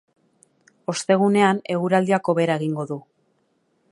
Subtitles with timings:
[0.93, 3.01] Ostegunean, eguraldiak hobera egingo du.